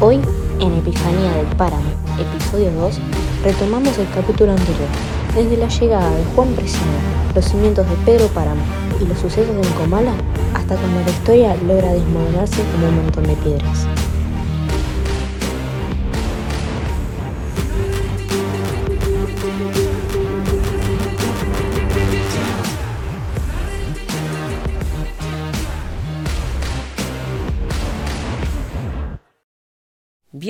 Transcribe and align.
Hoy, 0.00 0.20
en 0.60 0.74
Epifanía 0.74 1.32
del 1.32 1.56
Páramo, 1.56 1.82
episodio 2.20 2.70
2, 2.70 3.00
retomamos 3.42 3.98
el 3.98 4.08
capítulo 4.10 4.52
anterior, 4.52 4.88
desde 5.34 5.56
la 5.56 5.66
llegada 5.66 6.08
de 6.16 6.24
Juan 6.36 6.50
Presidio, 6.54 6.86
los 7.34 7.44
cimientos 7.44 7.84
de 7.90 7.96
Pedro 8.04 8.28
Páramo 8.28 8.62
y 9.02 9.06
los 9.06 9.18
sucesos 9.18 9.56
en 9.56 9.72
Comala, 9.72 10.12
hasta 10.54 10.76
cuando 10.76 11.00
la 11.00 11.10
historia 11.10 11.56
logra 11.66 11.92
desmoronarse 11.92 12.62
como 12.72 12.90
un 12.90 13.02
montón 13.02 13.24
de 13.24 13.34
piedras. 13.34 13.88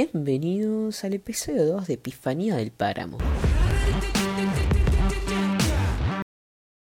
Bienvenidos 0.00 1.02
al 1.02 1.14
episodio 1.14 1.66
2 1.66 1.88
de 1.88 1.94
Epifanía 1.94 2.54
del 2.54 2.70
Páramo. 2.70 3.18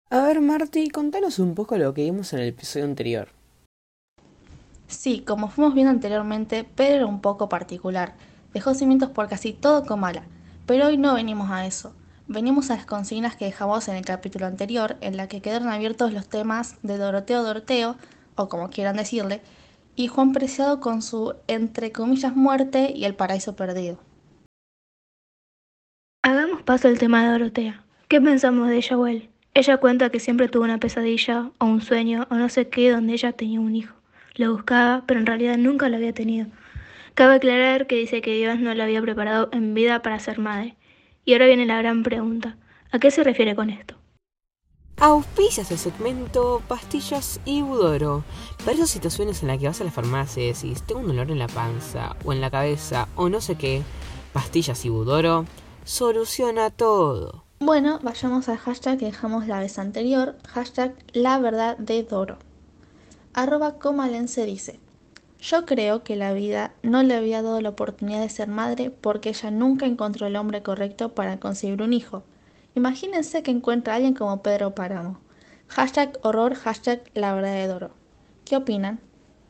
A 0.10 0.22
ver, 0.24 0.42
Marty, 0.42 0.90
contanos 0.90 1.40
un 1.40 1.56
poco 1.56 1.78
lo 1.78 1.94
que 1.94 2.04
vimos 2.04 2.34
en 2.34 2.40
el 2.40 2.50
episodio 2.50 2.84
anterior. 2.84 3.30
Sí, 4.90 5.22
como 5.26 5.48
fuimos 5.48 5.74
viendo 5.74 5.92
anteriormente, 5.92 6.66
Pedro 6.66 6.96
era 6.96 7.06
un 7.06 7.22
poco 7.22 7.48
particular. 7.48 8.16
Dejó 8.54 8.74
cimientos 8.74 9.12
por 9.12 9.30
casi 9.30 9.54
todo 9.54 9.86
Comala. 9.86 10.24
Pero 10.66 10.88
hoy 10.88 10.98
no 10.98 11.14
venimos 11.14 11.50
a 11.50 11.66
eso. 11.66 11.94
Venimos 12.28 12.72
a 12.72 12.76
las 12.76 12.86
consignas 12.86 13.38
que 13.38 13.46
dejamos 13.46 13.88
en 13.88 13.96
el 13.96 14.04
capítulo 14.04 14.48
anterior, 14.48 14.98
en 15.00 15.16
la 15.16 15.30
que 15.30 15.42
quedaron 15.42 15.70
abiertos 15.70 16.12
los 16.12 16.28
temas 16.28 16.76
de 16.84 16.98
Doroteo 16.98 17.42
Doroteo, 17.42 17.96
o 18.36 18.50
como 18.50 18.70
quieran 18.70 18.98
decirle, 18.98 19.40
y 19.98 20.08
Juan 20.08 20.32
Preciado 20.32 20.80
con 20.80 21.02
su, 21.02 21.34
entre 21.48 21.92
comillas, 21.92 22.36
muerte 22.36 22.94
y 22.96 23.06
el 23.06 23.16
paraíso 23.16 23.56
perdido. 23.56 24.00
Hagamos 26.24 26.62
paso 26.62 26.88
al 26.88 27.00
tema 27.00 27.26
de 27.26 27.32
Dorotea. 27.32 27.84
¿Qué 28.08 28.22
pensamos 28.22 28.70
de 28.70 28.78
ella 28.78 28.96
él? 29.10 29.30
Ella 29.56 29.78
cuenta 29.78 30.12
que 30.12 30.20
siempre 30.20 30.50
tuvo 30.50 30.66
una 30.66 30.78
pesadilla 30.78 31.50
o 31.58 31.66
un 31.66 31.82
sueño 31.82 32.28
o 32.30 32.36
no 32.36 32.48
sé 32.48 32.70
qué 32.70 32.92
donde 32.92 33.14
ella 33.14 33.32
tenía 33.32 33.60
un 33.60 33.76
hijo. 33.76 33.96
Lo 34.36 34.54
buscaba, 34.54 35.04
pero 35.08 35.20
en 35.20 35.26
realidad 35.26 35.58
nunca 35.58 35.90
lo 35.90 35.98
había 35.98 36.14
tenido. 36.14 36.46
Cabe 37.16 37.36
aclarar 37.36 37.88
que 37.88 37.96
dice 37.96 38.22
que 38.22 38.36
Dios 38.36 38.60
no 38.60 38.76
la 38.76 38.84
había 38.84 39.02
preparado 39.02 39.50
en 39.52 39.74
vida 39.74 40.04
para 40.04 40.20
ser 40.20 40.38
madre. 40.38 40.76
Y 41.26 41.34
ahora 41.34 41.48
viene 41.48 41.66
la 41.66 41.80
gran 41.80 42.04
pregunta. 42.04 42.56
¿A 42.92 43.00
qué 43.00 43.10
se 43.10 43.24
refiere 43.24 43.56
con 43.56 43.72
esto? 43.72 43.97
Auspicias 45.00 45.70
el 45.70 45.78
segmento 45.78 46.64
Pastillas 46.68 47.40
y 47.46 47.62
Budoro. 47.62 48.24
Para 48.58 48.72
esas 48.72 48.90
situaciones 48.90 49.44
en 49.44 49.50
las 49.50 49.60
que 49.60 49.68
vas 49.68 49.80
a 49.80 49.84
la 49.84 49.92
farmacia 49.92 50.44
y 50.44 50.54
decís, 50.54 50.82
tengo 50.82 51.02
un 51.02 51.08
dolor 51.08 51.30
en 51.30 51.38
la 51.38 51.48
panza 51.48 52.16
o 52.26 52.34
en 52.34 52.42
la 52.42 52.50
cabeza 52.50 53.08
o 53.16 53.30
no 53.30 53.40
sé 53.40 53.54
qué, 53.58 53.84
Pastillas 54.34 54.84
y 54.86 54.90
Budoro 54.90 55.46
soluciona 55.86 56.72
todo. 56.72 57.44
Bueno, 57.60 58.00
vayamos 58.02 58.50
al 58.50 58.58
hashtag 58.58 58.98
que 58.98 59.06
dejamos 59.06 59.46
la 59.46 59.60
vez 59.60 59.78
anterior, 59.78 60.36
hashtag 60.48 60.96
la 61.14 61.38
verdad 61.38 61.78
de 61.78 62.02
Doro. 62.02 62.40
Arroba 63.36 63.78
comalense 63.78 64.46
dice, 64.46 64.80
yo 65.40 65.68
creo 65.68 66.04
que 66.04 66.16
la 66.16 66.34
vida 66.34 66.74
no 66.82 67.04
le 67.04 67.16
había 67.16 67.44
dado 67.44 67.62
la 67.62 67.70
oportunidad 67.70 68.22
de 68.22 68.30
ser 68.30 68.48
madre 68.48 68.90
porque 68.90 69.30
ella 69.30 69.52
nunca 69.52 69.86
encontró 69.86 70.26
el 70.26 70.36
hombre 70.36 70.64
correcto 70.64 71.14
para 71.14 71.40
conseguir 71.40 71.84
un 71.84 71.94
hijo. 71.94 72.24
Imagínense 72.78 73.42
que 73.42 73.50
encuentra 73.50 73.94
a 73.94 73.96
alguien 73.96 74.14
como 74.14 74.44
Pedro 74.44 74.76
Páramo. 74.76 75.18
Hashtag 75.68 76.20
horror, 76.22 76.54
hashtag 76.54 77.02
la 77.16 77.34
verdad 77.34 77.56
de 77.56 77.66
Doro. 77.66 77.90
¿Qué 78.46 78.56
opinan? 78.56 79.00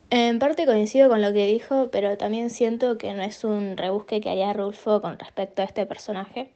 En 0.09 0.39
parte 0.39 0.65
coincido 0.65 1.09
con 1.09 1.21
lo 1.21 1.33
que 1.33 1.45
dijo, 1.45 1.89
pero 1.91 2.17
también 2.17 2.49
siento 2.49 2.97
que 2.97 3.13
no 3.13 3.23
es 3.23 3.43
un 3.43 3.75
rebusque 3.75 4.21
que 4.21 4.29
haría 4.29 4.53
Rulfo 4.53 5.01
con 5.01 5.19
respecto 5.19 5.61
a 5.61 5.65
este 5.65 5.85
personaje. 5.85 6.53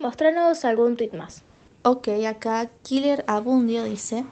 Mostranos 0.00 0.64
algún 0.64 0.96
tweet 0.96 1.12
más. 1.12 1.44
Ok, 1.84 2.08
acá 2.26 2.72
Killer 2.82 3.24
Abundio 3.28 3.84
dice, 3.84 4.24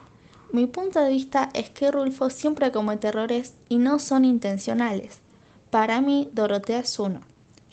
mi 0.51 0.67
punto 0.67 0.99
de 0.99 1.11
vista 1.11 1.49
es 1.53 1.69
que 1.69 1.91
Rulfo 1.91 2.29
siempre 2.29 2.73
comete 2.73 3.07
errores 3.07 3.55
y 3.69 3.77
no 3.77 3.99
son 3.99 4.25
intencionales. 4.25 5.21
Para 5.69 6.01
mí, 6.01 6.29
Dorotea 6.33 6.79
es 6.79 6.99
uno. 6.99 7.21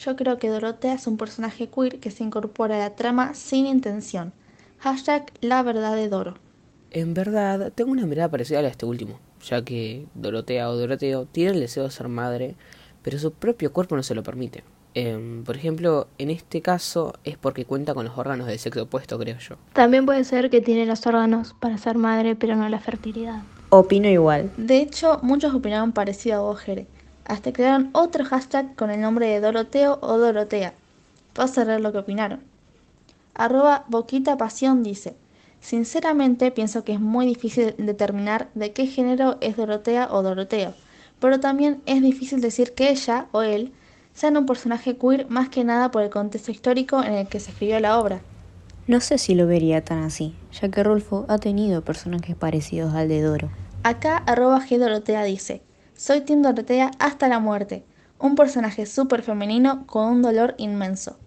Yo 0.00 0.16
creo 0.16 0.38
que 0.38 0.48
Dorotea 0.48 0.94
es 0.94 1.06
un 1.06 1.18
personaje 1.18 1.68
queer 1.68 2.00
que 2.00 2.10
se 2.10 2.24
incorpora 2.24 2.76
a 2.76 2.78
la 2.78 2.96
trama 2.96 3.34
sin 3.34 3.66
intención. 3.66 4.32
Hashtag 4.78 5.30
la 5.42 5.62
verdad 5.62 5.94
de 5.94 6.08
Doro. 6.08 6.36
En 6.90 7.12
verdad, 7.12 7.70
tengo 7.74 7.90
una 7.90 8.06
mirada 8.06 8.30
parecida 8.30 8.60
a 8.60 8.62
la 8.62 8.68
de 8.68 8.72
este 8.72 8.86
último, 8.86 9.20
ya 9.44 9.62
que 9.62 10.06
Dorotea 10.14 10.70
o 10.70 10.76
Doroteo 10.76 11.26
tiene 11.26 11.50
el 11.50 11.60
deseo 11.60 11.84
de 11.84 11.90
ser 11.90 12.08
madre, 12.08 12.56
pero 13.02 13.18
su 13.18 13.32
propio 13.32 13.74
cuerpo 13.74 13.94
no 13.94 14.02
se 14.02 14.14
lo 14.14 14.22
permite. 14.22 14.64
Em, 14.94 15.44
por 15.44 15.56
ejemplo, 15.56 16.08
en 16.16 16.30
este 16.30 16.62
caso 16.62 17.12
es 17.22 17.36
porque 17.36 17.66
cuenta 17.66 17.92
con 17.92 18.06
los 18.06 18.16
órganos 18.16 18.46
del 18.46 18.58
sexo 18.58 18.84
opuesto, 18.84 19.18
creo 19.18 19.38
yo. 19.38 19.56
También 19.74 20.06
puede 20.06 20.24
ser 20.24 20.48
que 20.48 20.62
tiene 20.62 20.86
los 20.86 21.06
órganos 21.06 21.54
para 21.60 21.76
ser 21.76 21.98
madre, 21.98 22.36
pero 22.36 22.56
no 22.56 22.66
la 22.70 22.80
fertilidad. 22.80 23.42
Opino 23.68 24.08
igual. 24.08 24.50
De 24.56 24.78
hecho, 24.78 25.20
muchos 25.22 25.54
opinaron 25.54 25.92
parecido 25.92 26.38
a 26.38 26.40
vos, 26.40 26.58
Jere. 26.58 26.86
Hasta 27.30 27.52
crearon 27.52 27.90
otro 27.92 28.24
hashtag 28.24 28.74
con 28.74 28.90
el 28.90 29.00
nombre 29.00 29.28
de 29.28 29.38
Doroteo 29.38 30.00
o 30.02 30.18
Dorotea. 30.18 30.74
Vas 31.36 31.56
a 31.58 31.64
ver 31.64 31.80
lo 31.80 31.92
que 31.92 31.98
opinaron. 31.98 32.40
Arroba 33.34 33.84
Boquita 33.86 34.36
Pasión 34.36 34.82
dice, 34.82 35.14
sinceramente 35.60 36.50
pienso 36.50 36.82
que 36.82 36.94
es 36.94 36.98
muy 36.98 37.26
difícil 37.26 37.76
determinar 37.78 38.48
de 38.56 38.72
qué 38.72 38.88
género 38.88 39.38
es 39.40 39.56
Dorotea 39.56 40.08
o 40.10 40.24
Doroteo, 40.24 40.74
pero 41.20 41.38
también 41.38 41.80
es 41.86 42.02
difícil 42.02 42.40
decir 42.40 42.72
que 42.72 42.90
ella 42.90 43.28
o 43.30 43.42
él 43.42 43.72
sean 44.12 44.36
un 44.36 44.44
personaje 44.44 44.96
queer 44.96 45.30
más 45.30 45.50
que 45.50 45.62
nada 45.62 45.92
por 45.92 46.02
el 46.02 46.10
contexto 46.10 46.50
histórico 46.50 47.00
en 47.00 47.12
el 47.12 47.28
que 47.28 47.38
se 47.38 47.52
escribió 47.52 47.78
la 47.78 48.00
obra. 48.00 48.22
No 48.88 48.98
sé 48.98 49.18
si 49.18 49.36
lo 49.36 49.46
vería 49.46 49.84
tan 49.84 50.02
así, 50.02 50.34
ya 50.60 50.68
que 50.68 50.82
Rolfo 50.82 51.26
ha 51.28 51.38
tenido 51.38 51.84
personajes 51.84 52.34
parecidos 52.34 52.92
al 52.92 53.08
de 53.08 53.22
Doro. 53.22 53.50
Acá 53.84 54.16
arroba 54.16 54.60
G 54.66 54.78
Dorotea 54.78 55.22
dice, 55.22 55.62
soy 56.00 56.22
Tim 56.22 56.40
Dorotea 56.40 56.92
hasta 56.98 57.28
la 57.28 57.40
muerte, 57.40 57.84
un 58.18 58.34
personaje 58.34 58.86
súper 58.86 59.20
femenino 59.20 59.86
con 59.86 60.06
un 60.06 60.22
dolor 60.22 60.54
inmenso. 60.56 61.18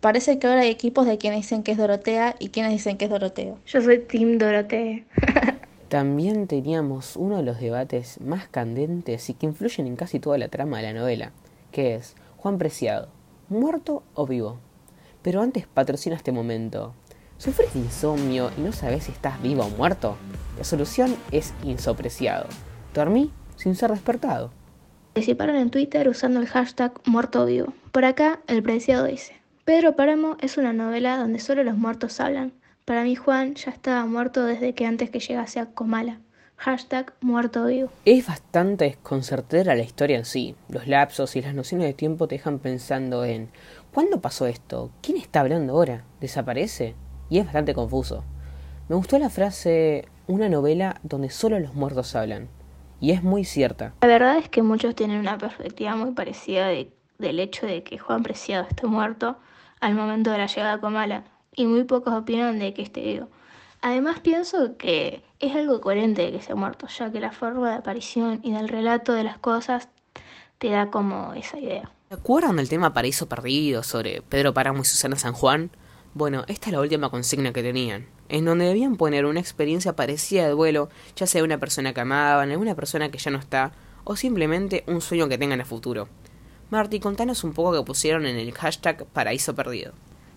Parece 0.00 0.38
que 0.38 0.46
ahora 0.46 0.60
hay 0.60 0.70
equipos 0.70 1.06
de 1.06 1.18
quienes 1.18 1.40
dicen 1.40 1.64
que 1.64 1.72
es 1.72 1.78
Dorotea 1.78 2.36
y 2.38 2.50
quienes 2.50 2.70
dicen 2.70 2.96
que 2.96 3.06
es 3.06 3.10
Doroteo. 3.10 3.58
Yo 3.66 3.80
soy 3.80 3.98
Tim 3.98 4.38
Dorotea. 4.38 5.02
También 5.88 6.46
teníamos 6.46 7.16
uno 7.16 7.38
de 7.38 7.42
los 7.42 7.58
debates 7.58 8.20
más 8.20 8.46
candentes 8.46 9.28
y 9.28 9.34
que 9.34 9.46
influyen 9.46 9.88
en 9.88 9.96
casi 9.96 10.20
toda 10.20 10.38
la 10.38 10.46
trama 10.46 10.76
de 10.76 10.84
la 10.84 10.92
novela, 10.92 11.32
que 11.72 11.96
es 11.96 12.14
Juan 12.36 12.58
Preciado, 12.58 13.08
¿muerto 13.48 14.04
o 14.14 14.24
vivo? 14.24 14.58
Pero 15.22 15.42
antes 15.42 15.66
patrocina 15.66 16.14
este 16.14 16.30
momento. 16.30 16.94
¿Sufres 17.38 17.74
de 17.74 17.80
insomnio 17.80 18.52
y 18.56 18.60
no 18.60 18.70
sabes 18.70 19.02
si 19.02 19.10
estás 19.10 19.42
vivo 19.42 19.64
o 19.64 19.70
muerto? 19.70 20.16
La 20.58 20.62
solución 20.62 21.16
es 21.32 21.52
Insopreciado. 21.64 22.46
Dormí 22.94 23.32
sin 23.56 23.74
ser 23.74 23.90
despertado. 23.90 24.50
Participaron 25.14 25.56
en 25.56 25.70
Twitter 25.70 26.08
usando 26.08 26.40
el 26.40 26.46
hashtag 26.46 26.92
muerto 27.04 27.44
vivo. 27.44 27.72
Por 27.92 28.04
acá, 28.04 28.40
el 28.46 28.62
preciado 28.62 29.04
dice: 29.04 29.34
Pedro 29.64 29.94
Páramo 29.94 30.36
es 30.40 30.56
una 30.56 30.72
novela 30.72 31.18
donde 31.18 31.38
solo 31.38 31.62
los 31.64 31.76
muertos 31.76 32.18
hablan. 32.20 32.52
Para 32.84 33.04
mí, 33.04 33.14
Juan 33.14 33.54
ya 33.54 33.70
estaba 33.70 34.06
muerto 34.06 34.44
desde 34.44 34.74
que 34.74 34.86
antes 34.86 35.10
que 35.10 35.20
llegase 35.20 35.60
a 35.60 35.66
Comala. 35.66 36.18
Hashtag 36.56 37.12
muerto 37.20 37.66
vivo. 37.66 37.90
Es 38.04 38.26
bastante 38.26 38.84
desconcertadora 38.84 39.74
la 39.74 39.82
historia 39.82 40.16
en 40.16 40.24
sí. 40.24 40.54
Los 40.68 40.86
lapsos 40.86 41.34
y 41.34 41.42
las 41.42 41.54
nociones 41.54 41.88
de 41.88 41.92
tiempo 41.92 42.28
te 42.28 42.36
dejan 42.36 42.60
pensando 42.60 43.24
en 43.24 43.50
¿cuándo 43.92 44.20
pasó 44.20 44.46
esto? 44.46 44.90
¿Quién 45.02 45.18
está 45.18 45.40
hablando 45.40 45.72
ahora? 45.72 46.04
¿Desaparece? 46.20 46.94
Y 47.28 47.38
es 47.38 47.44
bastante 47.44 47.74
confuso. 47.74 48.24
Me 48.88 48.94
gustó 48.94 49.18
la 49.18 49.28
frase 49.28 50.06
una 50.26 50.48
novela 50.48 51.00
donde 51.02 51.30
solo 51.30 51.58
los 51.58 51.74
muertos 51.74 52.14
hablan. 52.14 52.48
Y 53.02 53.10
es 53.10 53.24
muy 53.24 53.44
cierta. 53.44 53.94
La 54.00 54.06
verdad 54.06 54.38
es 54.38 54.48
que 54.48 54.62
muchos 54.62 54.94
tienen 54.94 55.18
una 55.18 55.36
perspectiva 55.36 55.96
muy 55.96 56.12
parecida 56.12 56.68
del 56.68 57.40
hecho 57.40 57.66
de 57.66 57.82
que 57.82 57.98
Juan 57.98 58.22
Preciado 58.22 58.64
esté 58.70 58.86
muerto 58.86 59.38
al 59.80 59.96
momento 59.96 60.30
de 60.30 60.38
la 60.38 60.46
llegada 60.46 60.74
a 60.74 60.80
Comala. 60.80 61.24
Y 61.52 61.66
muy 61.66 61.82
pocos 61.82 62.14
opinan 62.14 62.60
de 62.60 62.72
que 62.72 62.82
esté 62.82 63.00
vivo. 63.00 63.28
Además 63.80 64.20
pienso 64.20 64.76
que 64.76 65.24
es 65.40 65.52
algo 65.56 65.80
coherente 65.80 66.22
de 66.22 66.30
que 66.30 66.40
sea 66.42 66.54
muerto, 66.54 66.86
ya 66.86 67.10
que 67.10 67.18
la 67.18 67.32
forma 67.32 67.70
de 67.70 67.76
aparición 67.78 68.38
y 68.44 68.52
del 68.52 68.68
relato 68.68 69.14
de 69.14 69.24
las 69.24 69.36
cosas 69.36 69.88
te 70.58 70.70
da 70.70 70.92
como 70.92 71.34
esa 71.34 71.58
idea. 71.58 71.90
¿Se 72.08 72.14
acuerdan 72.14 72.54
del 72.54 72.68
tema 72.68 72.94
Paraíso 72.94 73.28
Perdido 73.28 73.82
sobre 73.82 74.22
Pedro 74.22 74.54
Páramo 74.54 74.82
y 74.82 74.84
Susana 74.84 75.16
San 75.16 75.32
Juan? 75.32 75.72
Bueno, 76.14 76.44
esta 76.46 76.68
es 76.68 76.72
la 76.72 76.80
última 76.80 77.08
consigna 77.08 77.54
que 77.54 77.62
tenían, 77.62 78.06
en 78.28 78.44
donde 78.44 78.66
debían 78.66 78.96
poner 78.96 79.24
una 79.24 79.40
experiencia 79.40 79.96
parecida 79.96 80.44
de 80.44 80.50
duelo, 80.50 80.90
ya 81.16 81.26
sea 81.26 81.42
una 81.42 81.58
persona 81.58 81.94
que 81.94 82.02
amaban, 82.02 82.54
una 82.54 82.74
persona 82.74 83.10
que 83.10 83.18
ya 83.18 83.30
no 83.30 83.38
está, 83.38 83.72
o 84.04 84.14
simplemente 84.14 84.84
un 84.86 85.00
sueño 85.00 85.28
que 85.28 85.38
tengan 85.38 85.62
a 85.62 85.64
futuro. 85.64 86.08
Marty, 86.68 87.00
contanos 87.00 87.44
un 87.44 87.54
poco 87.54 87.72
que 87.72 87.82
pusieron 87.82 88.26
en 88.26 88.36
el 88.36 88.52
hashtag 88.52 89.06
Paraíso 89.06 89.54
Perdido. 89.54 89.92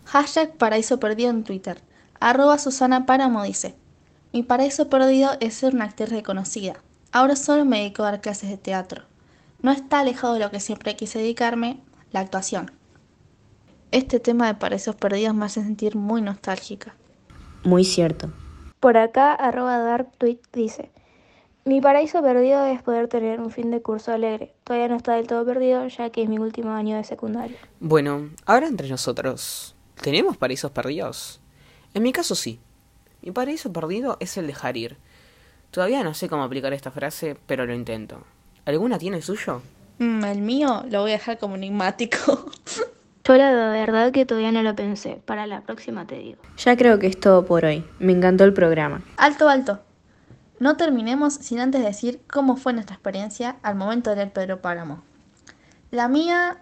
Hashtag 0.05 0.55
Paraíso 0.55 0.97
Perdido 0.97 1.29
en 1.29 1.43
Twitter. 1.43 1.81
Arroba 2.21 2.57
Susana 2.57 3.05
Páramo 3.05 3.43
dice, 3.43 3.75
mi 4.31 4.43
paraíso 4.43 4.89
perdido 4.89 5.31
es 5.39 5.53
ser 5.53 5.73
una 5.73 5.85
actriz 5.85 6.09
reconocida. 6.09 6.81
Ahora 7.11 7.35
solo 7.35 7.63
me 7.63 7.79
dedico 7.79 8.03
a 8.03 8.11
dar 8.11 8.21
clases 8.21 8.49
de 8.49 8.57
teatro. 8.57 9.03
no 9.61 9.71
está 9.71 9.99
alejado 9.99 10.33
de 10.33 10.41
lo 10.41 10.51
que 10.51 10.59
siempre 10.59 10.95
quise 10.95 11.19
dedicarme, 11.19 11.79
la 12.11 12.19
actuación. 12.19 12.71
Este 13.91 14.19
tema 14.19 14.47
de 14.47 14.55
Paraísos 14.55 14.95
Perdidos 14.95 15.35
me 15.35 15.45
hace 15.45 15.61
sentir 15.61 15.95
muy 15.95 16.21
nostálgica. 16.21 16.95
Muy 17.63 17.83
cierto. 17.83 18.31
Por 18.79 18.97
acá, 18.97 19.33
arroba 19.33 19.77
darktweet 19.77 20.39
dice, 20.53 20.91
mi 21.67 21.81
paraíso 21.81 22.21
perdido 22.21 22.63
es 22.65 22.83
poder 22.83 23.07
tener 23.07 23.39
un 23.39 23.49
fin 23.49 23.71
de 23.71 23.81
curso 23.81 24.11
alegre. 24.11 24.53
Todavía 24.63 24.87
no 24.87 24.97
está 24.97 25.15
del 25.15 25.25
todo 25.25 25.43
perdido, 25.45 25.87
ya 25.87 26.11
que 26.11 26.21
es 26.21 26.29
mi 26.29 26.37
último 26.37 26.69
año 26.71 26.95
de 26.95 27.03
secundaria. 27.03 27.57
Bueno, 27.79 28.29
ahora 28.45 28.67
entre 28.67 28.87
nosotros, 28.87 29.75
¿tenemos 29.99 30.37
paraísos 30.37 30.69
perdidos? 30.69 31.41
En 31.95 32.03
mi 32.03 32.11
caso 32.11 32.35
sí. 32.35 32.59
Mi 33.23 33.31
paraíso 33.31 33.73
perdido 33.73 34.17
es 34.19 34.37
el 34.37 34.45
dejar 34.45 34.77
ir. 34.77 34.97
Todavía 35.71 36.03
no 36.03 36.13
sé 36.13 36.29
cómo 36.29 36.43
aplicar 36.43 36.71
esta 36.73 36.91
frase, 36.91 37.35
pero 37.47 37.65
lo 37.65 37.73
intento. 37.73 38.19
¿Alguna 38.65 38.99
tiene 38.99 39.17
el 39.17 39.23
suyo? 39.23 39.63
Mm, 39.97 40.23
el 40.23 40.41
mío 40.41 40.83
lo 40.89 41.01
voy 41.01 41.11
a 41.11 41.13
dejar 41.13 41.39
como 41.39 41.55
enigmático. 41.55 42.51
Yo 43.27 43.35
la 43.37 43.51
verdad 43.51 44.11
que 44.11 44.23
todavía 44.23 44.51
no 44.51 44.61
lo 44.61 44.75
pensé. 44.75 45.19
Para 45.25 45.47
la 45.47 45.61
próxima 45.61 46.05
te 46.05 46.15
digo. 46.19 46.37
Ya 46.57 46.77
creo 46.77 46.99
que 46.99 47.07
es 47.07 47.19
todo 47.19 47.43
por 47.45 47.65
hoy. 47.65 47.83
Me 47.97 48.11
encantó 48.11 48.43
el 48.43 48.53
programa. 48.53 49.01
Alto, 49.17 49.49
alto. 49.49 49.79
No 50.59 50.77
terminemos 50.77 51.33
sin 51.33 51.59
antes 51.59 51.83
decir 51.83 52.21
cómo 52.31 52.55
fue 52.55 52.73
nuestra 52.73 52.95
experiencia 52.95 53.55
al 53.63 53.75
momento 53.75 54.11
de 54.11 54.17
leer 54.17 54.31
Pedro 54.31 54.61
Páramo. 54.61 55.03
La 55.89 56.07
mía 56.07 56.57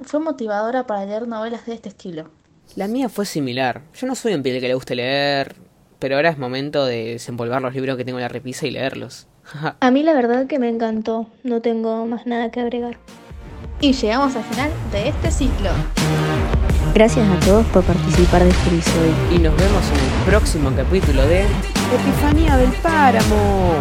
fue 0.00 0.18
motivadora 0.18 0.88
para 0.88 1.06
leer 1.06 1.28
novelas 1.28 1.66
de 1.66 1.74
este 1.74 1.88
estilo. 1.88 2.28
La 2.74 2.88
mía 2.88 3.08
fue 3.08 3.24
similar. 3.24 3.82
Yo 3.94 4.08
no 4.08 4.16
soy 4.16 4.34
un 4.34 4.42
pibe 4.42 4.60
que 4.60 4.66
le 4.66 4.74
guste 4.74 4.96
leer, 4.96 5.54
pero 6.00 6.16
ahora 6.16 6.30
es 6.30 6.38
momento 6.38 6.84
de 6.84 7.12
desempolvar 7.12 7.62
los 7.62 7.74
libros 7.74 7.96
que 7.96 8.04
tengo 8.04 8.18
en 8.18 8.22
la 8.22 8.28
repisa 8.28 8.66
y 8.66 8.72
leerlos. 8.72 9.28
A 9.80 9.90
mí 9.92 10.02
la 10.02 10.14
verdad 10.14 10.48
que 10.48 10.58
me 10.58 10.68
encantó. 10.68 11.30
No 11.44 11.62
tengo 11.62 12.06
más 12.06 12.26
nada 12.26 12.50
que 12.50 12.58
agregar. 12.58 12.98
Y 13.80 13.92
llegamos 13.92 14.34
al 14.34 14.42
final 14.42 14.70
de 14.90 15.08
este 15.08 15.30
ciclo. 15.30 15.70
Gracias 16.94 17.28
a 17.28 17.38
todos 17.46 17.64
por 17.66 17.84
participar 17.84 18.42
de 18.42 18.50
este 18.50 18.68
episodio. 18.70 19.12
Y 19.30 19.38
nos 19.38 19.56
vemos 19.56 19.84
en 19.90 19.94
el 19.94 20.26
próximo 20.26 20.72
capítulo 20.74 21.24
de 21.26 21.42
Epifanía 21.42 22.56
del 22.56 22.72
Páramo. 22.72 23.74